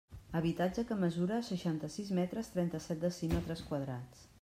Habitatge 0.37 0.83
que 0.91 0.97
mesura 1.01 1.37
seixanta-sis 1.51 2.11
metres, 2.21 2.53
trenta-set 2.57 3.09
decímetres 3.09 3.67
quadrats. 3.71 4.27